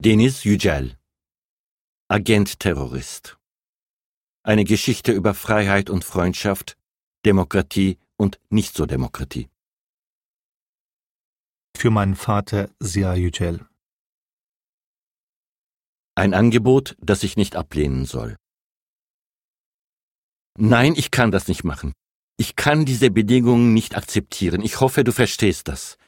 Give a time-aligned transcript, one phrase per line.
[0.00, 0.96] Deniz Yücel
[2.06, 3.36] Agent Terrorist
[4.44, 6.78] Eine Geschichte über Freiheit und Freundschaft,
[7.26, 9.48] Demokratie und Nicht-so-Demokratie.
[11.76, 13.66] Für meinen Vater Sia Yücel.
[16.14, 18.36] Ein Angebot, das ich nicht ablehnen soll.
[20.56, 21.92] Nein, ich kann das nicht machen.
[22.36, 24.62] Ich kann diese Bedingungen nicht akzeptieren.
[24.62, 25.98] Ich hoffe, du verstehst das,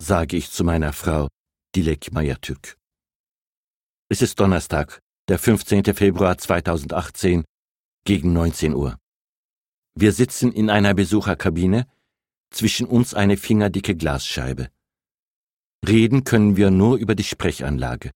[0.00, 1.26] sage ich zu meiner Frau,
[1.74, 2.78] Dilek Mayatürk.
[4.12, 5.84] Es ist Donnerstag, der 15.
[5.94, 7.44] Februar 2018,
[8.04, 8.98] gegen 19 Uhr.
[9.94, 11.86] Wir sitzen in einer Besucherkabine,
[12.50, 14.68] zwischen uns eine fingerdicke Glasscheibe.
[15.88, 18.10] Reden können wir nur über die Sprechanlage.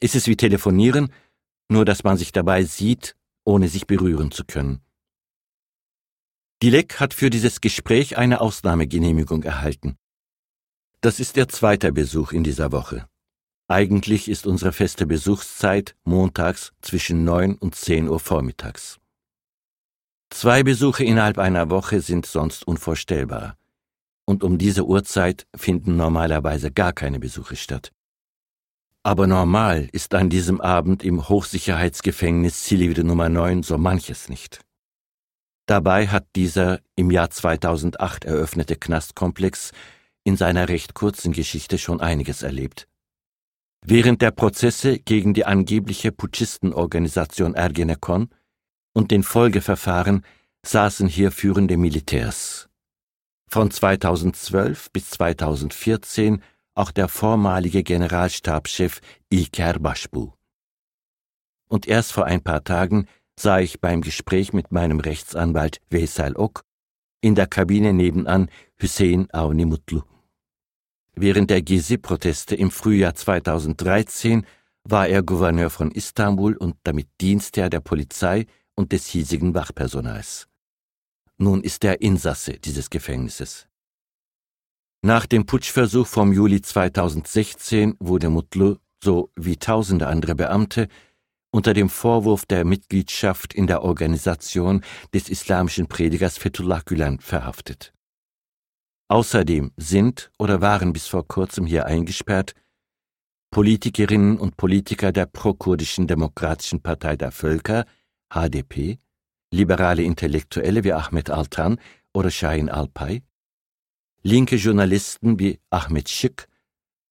[0.00, 1.12] Es ist wie telefonieren,
[1.68, 4.80] nur dass man sich dabei sieht, ohne sich berühren zu können.
[6.62, 9.98] Dilek hat für dieses Gespräch eine Ausnahmegenehmigung erhalten.
[11.02, 13.10] Das ist der zweite Besuch in dieser Woche.
[13.70, 18.98] Eigentlich ist unsere feste Besuchszeit montags zwischen neun und zehn Uhr vormittags.
[20.28, 23.56] Zwei Besuche innerhalb einer Woche sind sonst unvorstellbar.
[24.24, 27.92] Und um diese Uhrzeit finden normalerweise gar keine Besuche statt.
[29.04, 34.62] Aber normal ist an diesem Abend im Hochsicherheitsgefängnis Silivri Nummer 9 so manches nicht.
[35.66, 39.70] Dabei hat dieser im Jahr 2008 eröffnete Knastkomplex
[40.24, 42.88] in seiner recht kurzen Geschichte schon einiges erlebt.
[43.82, 48.28] Während der Prozesse gegen die angebliche Putschistenorganisation Ergenekon
[48.92, 50.24] und den Folgeverfahren
[50.64, 52.68] saßen hier führende Militärs.
[53.48, 56.42] Von 2012 bis 2014
[56.74, 60.32] auch der vormalige Generalstabschef Ilker Başbu.
[61.68, 63.06] Und erst vor ein paar Tagen
[63.38, 66.62] sah ich beim Gespräch mit meinem Rechtsanwalt Veysel Ok
[67.22, 70.02] in der Kabine nebenan Hüseyin Avni Mutlu.
[71.14, 74.46] Während der Gezi-Proteste im Frühjahr 2013
[74.84, 80.48] war er Gouverneur von Istanbul und damit Dienstherr der Polizei und des hiesigen Wachpersonals.
[81.36, 83.66] Nun ist er Insasse dieses Gefängnisses.
[85.02, 90.88] Nach dem Putschversuch vom Juli 2016 wurde Mutlu, so wie tausende andere Beamte,
[91.50, 94.82] unter dem Vorwurf der Mitgliedschaft in der Organisation
[95.12, 97.92] des islamischen Predigers Fethullah Gülen verhaftet.
[99.10, 102.54] Außerdem sind oder waren bis vor kurzem hier eingesperrt
[103.50, 107.86] Politikerinnen und Politiker der prokurdischen Demokratischen Partei der Völker,
[108.32, 108.98] HDP,
[109.50, 111.80] liberale Intellektuelle wie Ahmet Altan
[112.14, 113.24] oder Şahin Alpay,
[114.22, 116.48] linke Journalisten wie Ahmet Şık,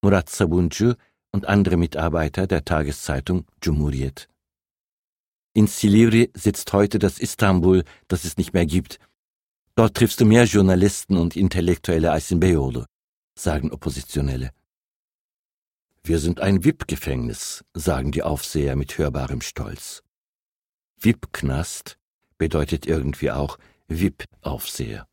[0.01, 0.93] Murat Sabuncu
[1.33, 4.29] und andere Mitarbeiter der Tageszeitung Cumhuriyet.
[5.53, 8.99] In Silivri sitzt heute das Istanbul, das es nicht mehr gibt,
[9.79, 12.83] Dort triffst du mehr Journalisten und Intellektuelle als in Beyoğlu,
[13.35, 14.51] sagen Oppositionelle.
[16.03, 20.03] Wir sind ein VIP-Gefängnis, sagen die Aufseher mit hörbarem Stolz.
[20.97, 21.97] VIP-Knast
[22.37, 23.57] bedeutet irgendwie auch
[23.87, 25.07] VIP-Aufseher.